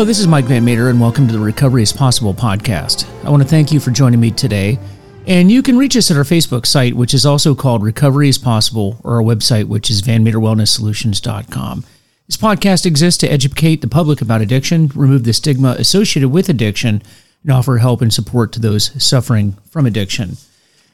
[0.00, 3.06] Hello, this is Mike Van Meter, and welcome to the Recovery is Possible podcast.
[3.22, 4.78] I want to thank you for joining me today.
[5.26, 8.38] And you can reach us at our Facebook site, which is also called Recovery is
[8.38, 11.84] Possible, or our website, which is vanmeterwellnesssolutions.com.
[12.26, 17.02] This podcast exists to educate the public about addiction, remove the stigma associated with addiction,
[17.42, 20.38] and offer help and support to those suffering from addiction.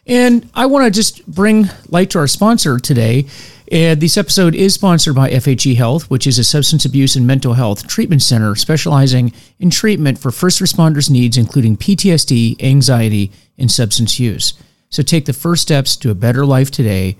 [0.08, 3.26] And I want to just bring light to our sponsor today.
[3.72, 7.54] And this episode is sponsored by FHE Health, which is a substance abuse and mental
[7.54, 14.20] health treatment center specializing in treatment for first responders' needs, including PTSD, anxiety, and substance
[14.20, 14.54] use.
[14.88, 17.16] So take the first steps to a better life today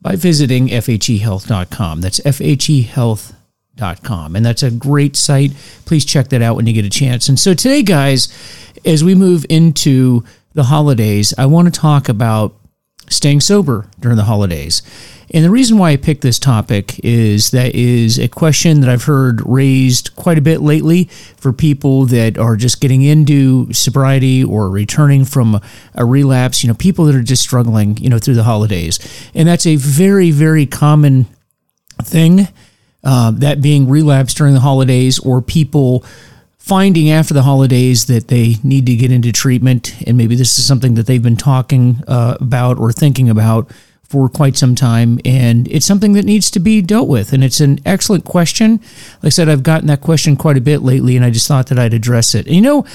[0.00, 2.00] by visiting FHEHealth.com.
[2.00, 4.36] That's FHEHealth.com.
[4.36, 5.50] And that's a great site.
[5.84, 7.28] Please check that out when you get a chance.
[7.28, 8.28] And so today, guys,
[8.84, 10.22] as we move into
[10.54, 12.54] the holidays, I want to talk about
[13.10, 14.82] staying sober during the holidays.
[15.32, 19.04] And the reason why I picked this topic is that is a question that I've
[19.04, 21.04] heard raised quite a bit lately
[21.36, 25.60] for people that are just getting into sobriety or returning from
[25.94, 28.98] a relapse, you know, people that are just struggling, you know, through the holidays.
[29.32, 31.26] And that's a very, very common
[32.02, 32.48] thing,
[33.04, 36.04] uh, that being relapse during the holidays or people
[36.70, 39.92] finding after the holidays that they need to get into treatment.
[40.06, 43.72] And maybe this is something that they've been talking uh, about or thinking about
[44.04, 47.32] for quite some time, and it's something that needs to be dealt with.
[47.32, 48.78] And it's an excellent question.
[49.14, 51.66] Like I said, I've gotten that question quite a bit lately, and I just thought
[51.70, 52.46] that I'd address it.
[52.46, 52.86] And, you know,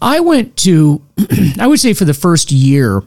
[0.00, 1.02] I went to,
[1.60, 3.02] I would say for the first year,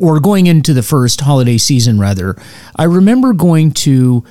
[0.00, 2.34] or going into the first holiday season, rather,
[2.74, 4.24] I remember going to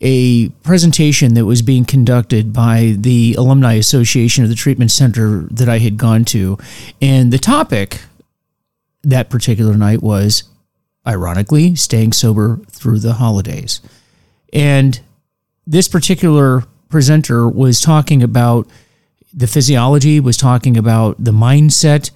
[0.00, 5.68] a presentation that was being conducted by the Alumni Association of the treatment center that
[5.68, 6.58] I had gone to.
[7.02, 8.02] And the topic
[9.02, 10.44] that particular night was
[11.06, 13.80] ironically, staying sober through the holidays.
[14.52, 15.00] And
[15.66, 18.68] this particular presenter was talking about
[19.32, 22.10] the physiology, was talking about the mindset,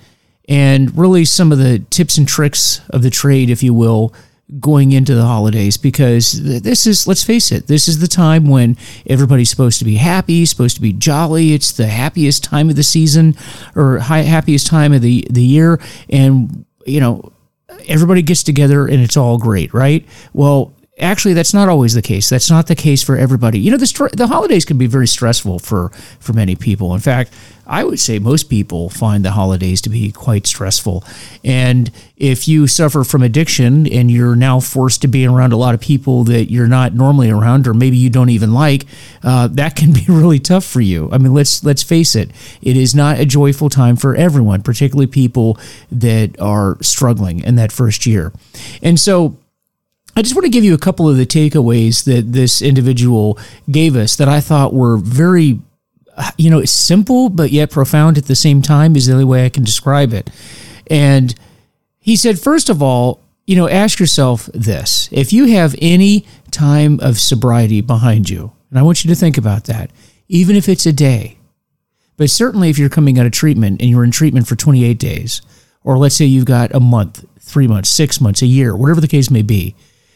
[0.48, 4.14] and really some of the tips and tricks of the trade, if you will,
[4.60, 8.76] going into the holidays because this is let's face it this is the time when
[9.06, 12.82] everybody's supposed to be happy supposed to be jolly it's the happiest time of the
[12.82, 13.34] season
[13.74, 15.80] or happiest time of the the year
[16.10, 17.32] and you know
[17.88, 20.06] everybody gets together and it's all great, right?
[20.32, 20.72] Well,
[21.02, 22.28] actually that's not always the case.
[22.28, 23.58] That's not the case for everybody.
[23.58, 25.90] You know the, the holidays can be very stressful for
[26.20, 26.94] for many people.
[26.94, 27.32] In fact
[27.66, 31.04] i would say most people find the holidays to be quite stressful.
[31.44, 35.74] And if you suffer from addiction and you're now forced to be around a lot
[35.74, 38.86] of people that you're not normally around or maybe you don't even like
[39.22, 41.08] uh, that can be really tough for you.
[41.12, 42.30] I mean let's let's face it
[42.60, 45.58] it is not a joyful time for everyone particularly people
[45.90, 48.32] that are struggling in that first year.
[48.82, 49.36] And so
[50.14, 53.38] I just want to give you a couple of the takeaways that this individual
[53.70, 55.58] gave us that I thought were very,
[56.36, 59.48] you know, simple but yet profound at the same time is the only way I
[59.48, 60.28] can describe it.
[60.88, 61.34] And
[61.98, 67.00] he said, first of all, you know, ask yourself this if you have any time
[67.00, 69.90] of sobriety behind you, and I want you to think about that,
[70.28, 71.38] even if it's a day,
[72.18, 75.40] but certainly if you're coming out of treatment and you're in treatment for 28 days,
[75.82, 79.08] or let's say you've got a month, three months, six months, a year, whatever the
[79.08, 79.74] case may be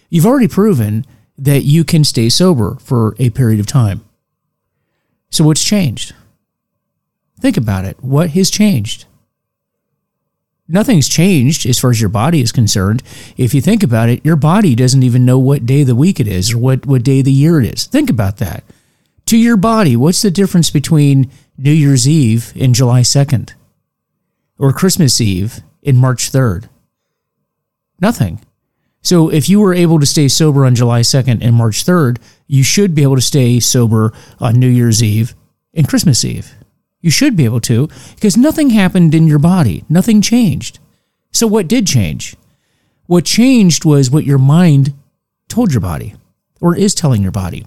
[0.09, 1.05] you've already proven
[1.39, 4.05] that you can stay sober for a period of time.
[5.31, 6.15] So, what's changed?
[7.41, 8.03] Think about it.
[8.03, 9.05] What has changed?
[10.69, 13.03] Nothing's changed as far as your body is concerned.
[13.37, 16.19] If you think about it, your body doesn't even know what day of the week
[16.19, 17.87] it is or what, what day of the year it is.
[17.87, 18.65] Think about that.
[19.27, 23.55] To your body, what's the difference between New Year's Eve and July 2nd
[24.59, 26.69] or Christmas Eve in March 3rd?
[28.01, 28.41] Nothing.
[29.07, 32.19] So if you were able to stay sober on July 2nd and March 3rd,
[32.49, 35.33] you should be able to stay sober on New Year's Eve
[35.73, 36.53] and Christmas Eve.
[37.03, 40.81] You should be able to because nothing happened in your body, nothing changed.
[41.31, 42.35] So what did change?
[43.07, 44.93] What changed was what your mind
[45.49, 46.17] told your body
[46.61, 47.65] or is telling your body.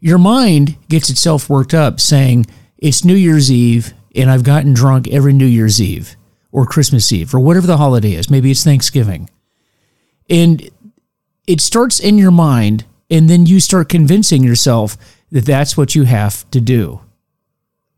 [0.00, 2.46] Your mind gets itself worked up saying,
[2.78, 6.16] It's New Year's Eve and I've gotten drunk every New Year's Eve
[6.50, 8.30] or Christmas Eve or whatever the holiday is.
[8.30, 9.28] Maybe it's Thanksgiving.
[10.32, 10.70] And
[11.46, 14.96] it starts in your mind, and then you start convincing yourself
[15.30, 17.02] that that's what you have to do.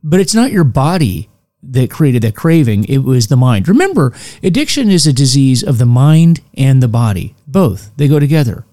[0.03, 1.31] But it's not your body
[1.63, 3.69] that created that craving, it was the mind.
[3.69, 7.91] Remember, addiction is a disease of the mind and the body, both.
[7.97, 8.67] They go together.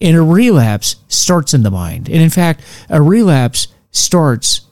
[0.00, 2.08] And a relapse starts in the mind.
[2.08, 4.62] And in fact, a relapse starts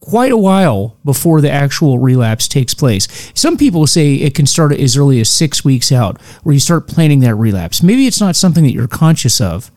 [0.00, 3.06] quite a while before the actual relapse takes place.
[3.34, 6.88] Some people say it can start as early as six weeks out, where you start
[6.88, 7.82] planning that relapse.
[7.82, 9.70] Maybe it's not something that you're conscious of,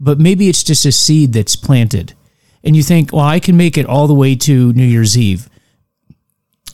[0.00, 2.14] but maybe it's just a seed that's planted.
[2.64, 5.48] and you think, well, I can make it all the way to New Year's Eve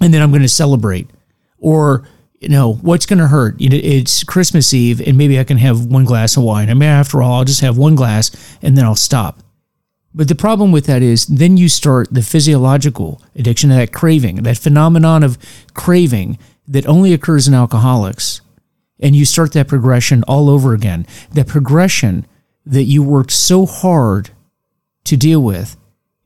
[0.01, 1.09] and then I'm going to celebrate.
[1.59, 2.09] Or,
[2.41, 3.61] you know, what's going to hurt?
[3.61, 6.71] You know, it's Christmas Eve and maybe I can have one glass of wine.
[6.71, 8.31] I mean, after all, I'll just have one glass
[8.63, 9.42] and then I'll stop.
[10.14, 14.59] But the problem with that is then you start the physiological addiction, that craving, that
[14.59, 15.38] phenomenon of
[15.75, 16.38] craving
[16.69, 18.41] that only occurs in alcoholics.
[19.00, 21.06] And you start that progression all over again.
[21.32, 22.26] That progression
[22.67, 24.31] that you worked so hard
[25.05, 25.76] to deal with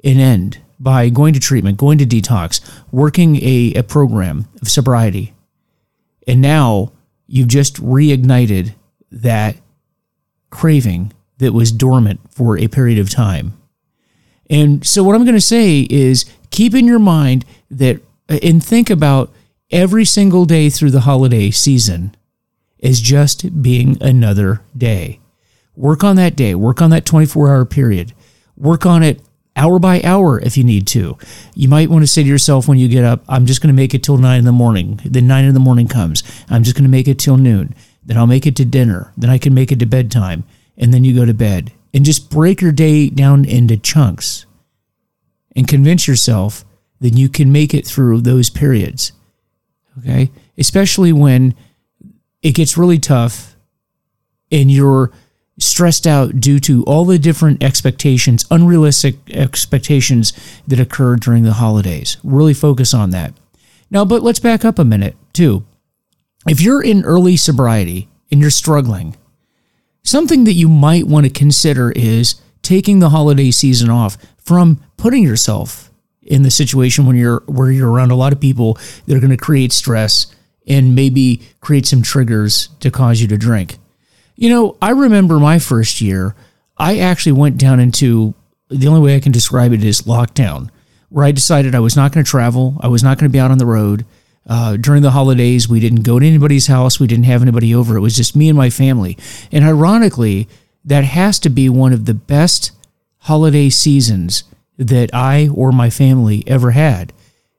[0.05, 2.61] and end by going to treatment, going to detox,
[2.91, 5.35] working a, a program of sobriety.
[6.27, 6.93] And now
[7.27, 8.75] you've just reignited
[9.11, 9.57] that
[10.51, 13.59] craving that was dormant for a period of time.
[14.49, 18.65] And so, what I'm going to say is keep in your mind that uh, and
[18.65, 19.33] think about
[19.71, 22.17] every single day through the holiday season
[22.83, 25.21] as just being another day.
[25.75, 28.15] Work on that day, work on that 24 hour period,
[28.57, 29.21] work on it
[29.57, 31.17] hour by hour if you need to.
[31.55, 33.81] You might want to say to yourself when you get up, I'm just going to
[33.81, 35.01] make it till nine in the morning.
[35.05, 36.23] Then nine in the morning comes.
[36.49, 37.75] I'm just going to make it till noon.
[38.05, 39.13] Then I'll make it to dinner.
[39.17, 40.45] Then I can make it to bedtime.
[40.77, 41.73] And then you go to bed.
[41.97, 44.45] And just break your day down into chunks
[45.57, 46.63] and convince yourself
[47.01, 49.13] that you can make it through those periods.
[49.99, 50.31] Okay?
[50.59, 51.55] Especially when
[52.43, 53.57] it gets really tough
[54.53, 55.11] and you're
[55.59, 60.35] stressed out due to all the different expectations, unrealistic expectations
[60.67, 62.19] that occur during the holidays.
[62.23, 63.33] Really focus on that.
[63.91, 65.65] Now, but let's back up a minute too.
[66.47, 69.17] If you're in early sobriety and you're struggling,
[70.07, 75.23] something that you might want to consider is taking the holiday season off from putting
[75.23, 75.91] yourself
[76.23, 79.31] in the situation when you're where you're around a lot of people that are going
[79.31, 80.27] to create stress
[80.67, 83.79] and maybe create some triggers to cause you to drink.
[84.35, 86.35] You know, I remember my first year,
[86.77, 88.35] I actually went down into
[88.69, 90.71] the only way I can describe it is lockdown,
[91.09, 93.39] where I decided I was not going to travel, I was not going to be
[93.39, 94.05] out on the road.
[94.47, 97.97] Uh, during the holidays, we didn't go to anybody's house, we didn't have anybody over.
[97.97, 99.19] It was just me and my family.
[99.51, 100.49] And ironically,
[100.85, 102.71] that has to be one of the best
[103.19, 104.45] holiday seasons
[104.79, 107.13] that I or my family ever had.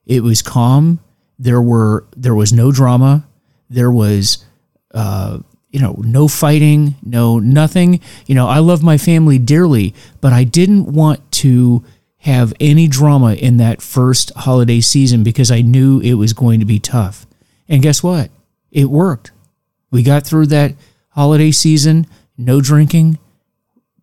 [0.06, 1.00] It was calm.
[1.38, 3.26] There were there was no drama.
[3.68, 4.44] There was
[4.94, 8.00] uh, you know, no fighting, no nothing.
[8.26, 11.84] You know, I love my family dearly, but I didn't want to
[12.28, 16.66] have any drama in that first holiday season because I knew it was going to
[16.66, 17.26] be tough.
[17.68, 18.30] And guess what?
[18.70, 19.32] It worked.
[19.90, 20.74] We got through that
[21.08, 23.18] holiday season, no drinking,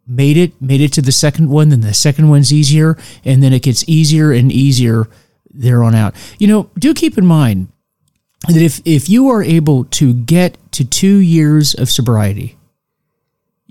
[0.08, 3.54] made it, made it to the second one, then the second one's easier, and then
[3.54, 5.08] it gets easier and easier
[5.52, 6.16] there on out.
[6.40, 7.68] You know, do keep in mind
[8.48, 12.58] that if, if you are able to get to two years of sobriety,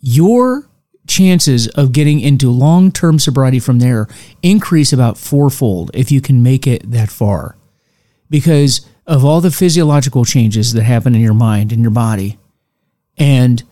[0.01, 0.69] your
[1.07, 4.09] chances of getting into long term sobriety from there
[4.43, 7.57] increase about fourfold if you can make it that far.
[8.31, 12.39] Because of all the physiological changes that happen in your mind and your body.
[13.19, 13.63] And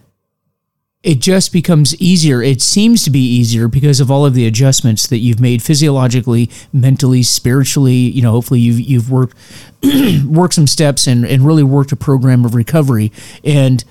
[1.02, 2.42] it just becomes easier.
[2.42, 6.48] It seems to be easier because of all of the adjustments that you've made physiologically,
[6.72, 7.92] mentally, spiritually.
[7.92, 9.36] You know, hopefully you've you've worked
[10.24, 13.10] worked some steps and and really worked a program of recovery.
[13.42, 13.84] And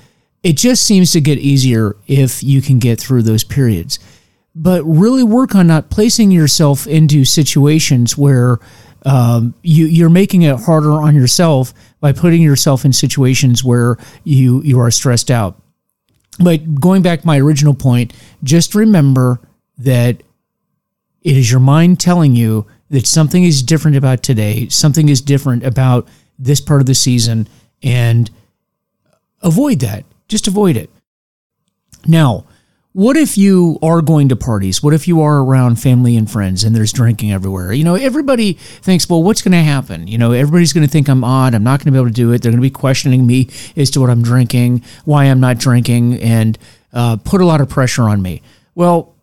[0.44, 4.00] it just seems to get easier if you can get through those periods.
[4.54, 8.60] But really work on not placing yourself into situations where
[9.06, 14.62] um, you, you're making it harder on yourself by putting yourself in situations where you
[14.64, 15.62] you are stressed out.
[16.40, 19.40] But going back to my original point, just remember
[19.78, 20.22] that
[21.22, 25.64] it is your mind telling you that something is different about today, something is different
[25.64, 26.08] about
[26.38, 27.48] this part of the season,
[27.84, 28.30] and
[29.42, 30.04] avoid that.
[30.32, 30.90] Just avoid it.
[32.08, 32.46] Now,
[32.94, 34.82] what if you are going to parties?
[34.82, 37.74] What if you are around family and friends and there's drinking everywhere?
[37.74, 40.08] You know, everybody thinks, well, what's going to happen?
[40.08, 41.54] You know, everybody's going to think I'm odd.
[41.54, 42.42] I'm not going to be able to do it.
[42.42, 46.22] They're going to be questioning me as to what I'm drinking, why I'm not drinking,
[46.22, 46.58] and
[46.94, 48.42] uh, put a lot of pressure on me.
[48.74, 49.14] Well,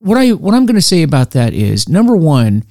[0.00, 2.64] what I what I'm going to say about that is number one,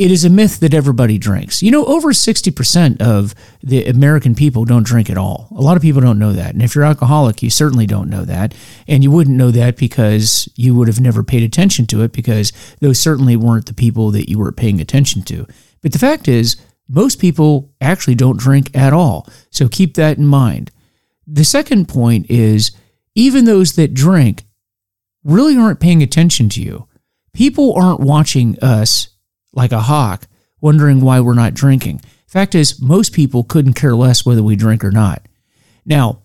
[0.00, 1.62] it is a myth that everybody drinks.
[1.62, 5.48] You know, over 60% of the American people don't drink at all.
[5.50, 6.54] A lot of people don't know that.
[6.54, 8.54] And if you're alcoholic, you certainly don't know that.
[8.88, 12.50] And you wouldn't know that because you would have never paid attention to it because
[12.80, 15.46] those certainly weren't the people that you were paying attention to.
[15.82, 16.56] But the fact is,
[16.88, 19.28] most people actually don't drink at all.
[19.50, 20.70] So keep that in mind.
[21.26, 22.70] The second point is
[23.14, 24.44] even those that drink
[25.24, 26.88] really aren't paying attention to you.
[27.34, 29.10] People aren't watching us
[29.52, 30.26] like a hawk,
[30.60, 32.00] wondering why we're not drinking.
[32.26, 35.26] Fact is, most people couldn't care less whether we drink or not.
[35.84, 36.22] Now,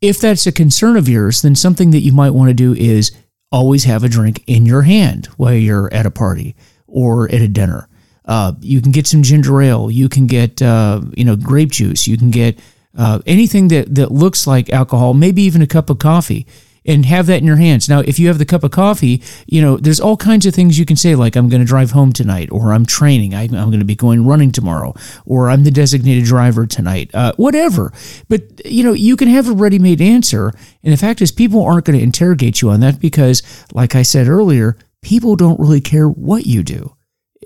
[0.00, 3.12] if that's a concern of yours, then something that you might want to do is
[3.50, 6.54] always have a drink in your hand while you're at a party
[6.86, 7.88] or at a dinner.
[8.26, 9.90] Uh, you can get some ginger ale.
[9.90, 12.06] You can get uh, you know grape juice.
[12.06, 12.58] You can get
[12.96, 15.14] uh, anything that that looks like alcohol.
[15.14, 16.46] Maybe even a cup of coffee
[16.86, 17.88] and have that in your hands.
[17.88, 20.78] Now, if you have the cup of coffee, you know, there's all kinds of things
[20.78, 23.50] you can say, like, I'm going to drive home tonight, or I'm training, I, am
[23.50, 27.92] going to be going running tomorrow, or I'm the designated driver tonight, uh, whatever.
[28.28, 30.52] But, you know, you can have a ready made answer.
[30.82, 34.02] And the fact is, people aren't going to interrogate you on that because, like I
[34.02, 36.96] said earlier, people don't really care what you do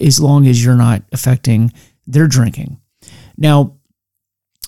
[0.00, 1.72] as long as you're not affecting
[2.06, 2.80] their drinking.
[3.36, 3.76] Now,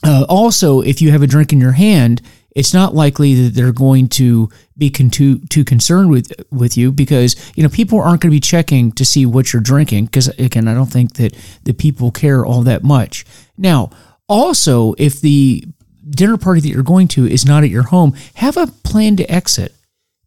[0.04, 2.22] uh, also, if you have a drink in your hand,
[2.54, 6.90] it's not likely that they're going to be con- too, too concerned with with you
[6.90, 10.28] because you know people aren't going to be checking to see what you're drinking because
[10.28, 13.24] again I don't think that the people care all that much.
[13.56, 13.90] Now,
[14.28, 15.64] also if the
[16.08, 19.30] dinner party that you're going to is not at your home, have a plan to
[19.30, 19.74] exit.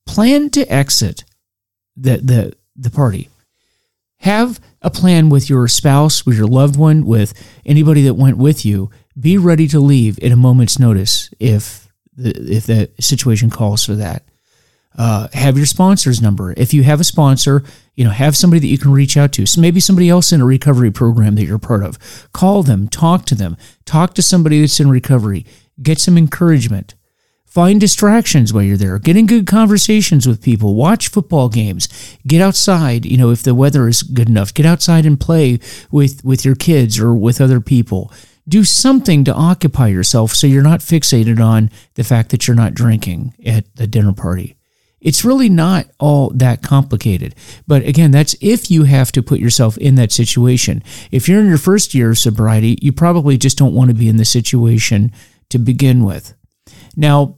[0.05, 1.23] Plan to exit
[1.95, 3.29] the the the party.
[4.19, 7.33] Have a plan with your spouse, with your loved one, with
[7.65, 8.89] anybody that went with you.
[9.19, 11.82] Be ready to leave at a moment's notice if
[12.17, 14.23] if the situation calls for that.
[14.95, 16.53] Uh, have your sponsor's number.
[16.55, 17.63] If you have a sponsor,
[17.95, 19.45] you know, have somebody that you can reach out to.
[19.45, 21.97] So maybe somebody else in a recovery program that you're part of.
[22.31, 25.45] Call them, talk to them, talk to somebody that's in recovery,
[25.81, 26.93] get some encouragement.
[27.45, 28.97] Find distractions while you're there.
[28.97, 30.73] Get in good conversations with people.
[30.73, 31.87] Watch football games.
[32.25, 34.55] Get outside, you know, if the weather is good enough.
[34.55, 35.59] Get outside and play
[35.91, 38.11] with, with your kids or with other people
[38.47, 42.73] do something to occupy yourself so you're not fixated on the fact that you're not
[42.73, 44.57] drinking at the dinner party.
[44.99, 47.35] It's really not all that complicated.
[47.67, 50.81] But again, that's if you have to put yourself in that situation.
[51.11, 54.07] If you're in your first year of sobriety, you probably just don't want to be
[54.07, 55.11] in the situation
[55.49, 56.33] to begin with.
[56.95, 57.37] Now,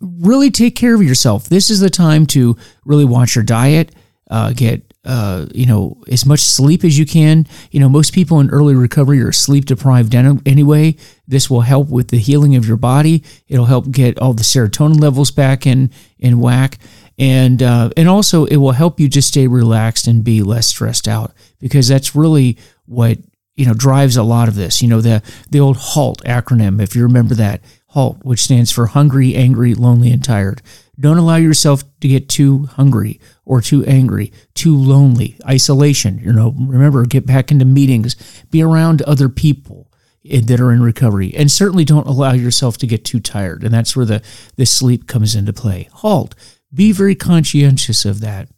[0.00, 1.48] really take care of yourself.
[1.48, 3.94] This is the time to really watch your diet,
[4.28, 7.46] uh, get uh, you know, as much sleep as you can.
[7.70, 10.96] You know, most people in early recovery are sleep deprived anyway.
[11.26, 13.24] This will help with the healing of your body.
[13.48, 16.78] It'll help get all the serotonin levels back in in whack,
[17.18, 21.08] and uh, and also it will help you just stay relaxed and be less stressed
[21.08, 23.18] out because that's really what
[23.56, 24.82] you know drives a lot of this.
[24.82, 27.62] You know, the the old HALT acronym, if you remember that.
[27.90, 30.62] HALT, which stands for hungry, angry, lonely, and tired.
[30.98, 36.18] Don't allow yourself to get too hungry or too angry, too lonely, isolation.
[36.18, 38.16] You know, remember, get back into meetings,
[38.50, 39.90] be around other people
[40.24, 43.64] that are in recovery, and certainly don't allow yourself to get too tired.
[43.64, 44.22] And that's where the,
[44.56, 45.88] the sleep comes into play.
[45.92, 46.34] Halt.
[46.72, 48.48] Be very conscientious of that.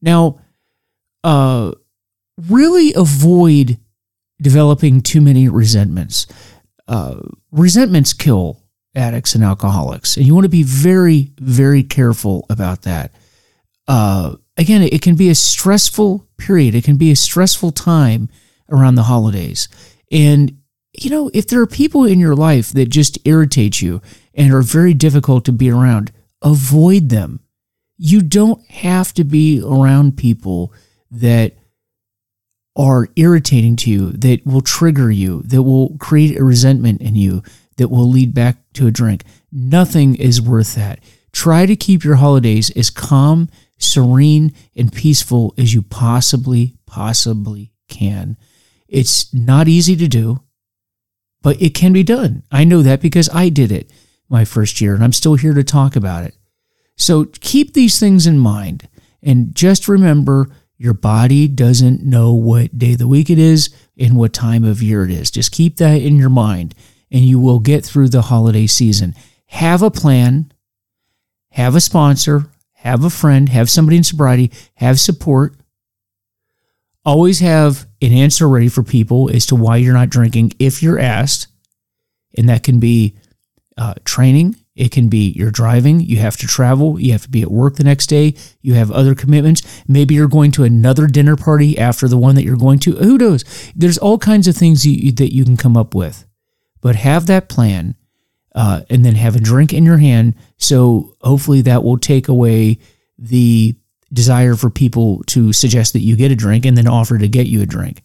[0.00, 0.38] Now,
[1.24, 1.72] uh,
[2.48, 3.78] really avoid
[4.40, 6.28] developing too many resentments.
[6.86, 7.16] Uh,
[7.50, 8.59] resentments kill
[8.94, 13.12] addicts and alcoholics, and you want to be very, very careful about that
[13.90, 16.76] uh, again, it can be a stressful period.
[16.76, 18.28] It can be a stressful time
[18.70, 19.68] around the holidays.
[20.12, 20.60] And,
[20.96, 24.00] you know, if there are people in your life that just irritate you
[24.32, 27.40] and are very difficult to be around, avoid them.
[27.96, 30.72] You don't have to be around people
[31.10, 31.56] that
[32.76, 37.42] are irritating to you, that will trigger you, that will create a resentment in you,
[37.80, 39.24] that will lead back to a drink.
[39.50, 41.00] Nothing is worth that.
[41.32, 48.36] Try to keep your holidays as calm serene and peaceful as you possibly, possibly can.
[48.86, 50.42] It's not easy to do,
[51.40, 52.42] but it can be done.
[52.52, 53.90] I know that because I did it
[54.28, 56.36] my first year and I'm still here to talk about it.
[56.98, 58.90] So keep these things in mind
[59.22, 64.18] and just remember your body doesn't know what day of the week it is and
[64.18, 65.30] what time of year it is.
[65.30, 66.74] Just keep that in your mind
[67.10, 69.14] and you will get through the holiday season.
[69.46, 70.52] Have a plan,
[71.50, 75.54] have a sponsor, have a friend, have somebody in sobriety, have support.
[77.04, 80.98] Always have an answer ready for people as to why you're not drinking if you're
[80.98, 81.48] asked.
[82.36, 83.16] And that can be
[83.76, 87.42] uh, training, it can be you're driving, you have to travel, you have to be
[87.42, 89.62] at work the next day, you have other commitments.
[89.88, 92.96] Maybe you're going to another dinner party after the one that you're going to.
[92.96, 93.44] Who knows?
[93.74, 96.24] There's all kinds of things you, that you can come up with.
[96.80, 97.94] But have that plan
[98.54, 100.34] uh, and then have a drink in your hand.
[100.56, 102.78] So hopefully that will take away
[103.18, 103.76] the
[104.12, 107.46] desire for people to suggest that you get a drink and then offer to get
[107.46, 108.02] you a drink.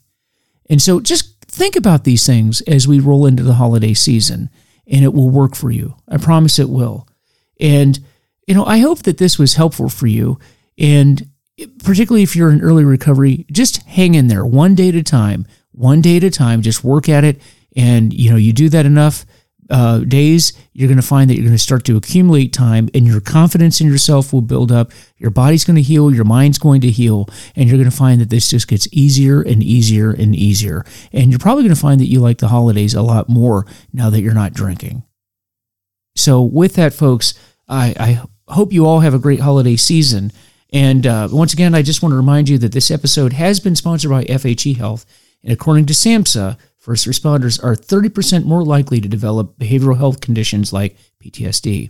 [0.69, 4.49] And so just think about these things as we roll into the holiday season
[4.87, 5.95] and it will work for you.
[6.07, 7.07] I promise it will.
[7.59, 7.99] And,
[8.47, 10.37] you know, I hope that this was helpful for you.
[10.77, 11.27] And
[11.83, 15.47] particularly if you're in early recovery, just hang in there one day at a time,
[15.71, 17.41] one day at a time, just work at it.
[17.75, 19.25] And, you know, you do that enough
[19.69, 23.07] uh, days, you're going to find that you're going to start to accumulate time and
[23.07, 24.91] your confidence in yourself will build up.
[25.17, 28.21] Your body's going to heal, your mind's going to heal, and you're going to find
[28.21, 30.85] that this just gets easier and easier and easier.
[31.11, 34.09] And you're probably going to find that you like the holidays a lot more now
[34.11, 35.03] that you're not drinking.
[36.15, 37.33] So, with that, folks,
[37.67, 40.31] I, I hope you all have a great holiday season.
[40.71, 43.75] And uh, once again, I just want to remind you that this episode has been
[43.75, 45.05] sponsored by FHE Health.
[45.43, 50.71] And according to SAMHSA, first responders are 30% more likely to develop behavioral health conditions
[50.71, 51.89] like PTSD.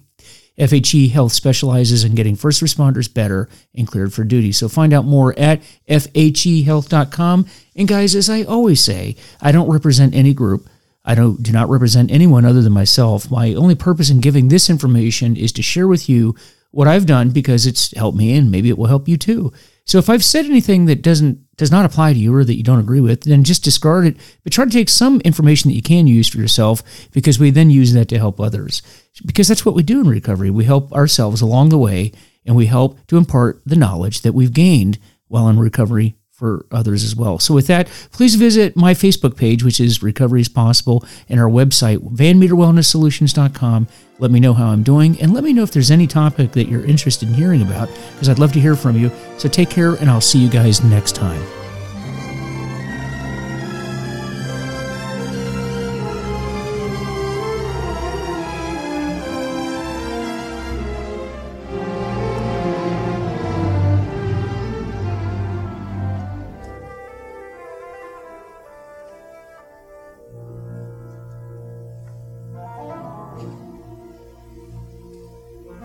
[0.57, 4.53] FHE Health specializes in getting first responders better and cleared for duty.
[4.53, 7.45] So find out more at fhehealth.com.
[7.75, 10.69] And guys, as I always say, I don't represent any group.
[11.03, 13.29] I don't do not represent anyone other than myself.
[13.29, 16.35] My only purpose in giving this information is to share with you
[16.71, 19.51] what I've done because it's helped me and maybe it will help you too.
[19.85, 22.63] So if I've said anything that doesn't does not apply to you or that you
[22.63, 24.17] don't agree with, then just discard it.
[24.43, 27.69] But try to take some information that you can use for yourself because we then
[27.69, 28.81] use that to help others.
[29.25, 30.49] Because that's what we do in recovery.
[30.49, 32.11] We help ourselves along the way
[32.45, 37.03] and we help to impart the knowledge that we've gained while in recovery for others
[37.03, 37.39] as well.
[37.39, 41.49] So with that, please visit my Facebook page, which is Recovery is Possible, and our
[41.49, 43.87] website, vanmeterwellnesssolutions.com.
[44.17, 46.69] Let me know how I'm doing, and let me know if there's any topic that
[46.69, 49.11] you're interested in hearing about, because I'd love to hear from you.
[49.37, 51.41] So take care, and I'll see you guys next time.